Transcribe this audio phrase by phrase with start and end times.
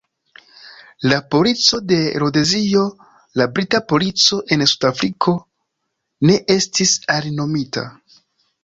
[1.11, 2.85] La polico de Rodezio,
[3.41, 5.37] la Brita Polico en Suda Afriko,
[6.31, 7.91] ne estis alinomita.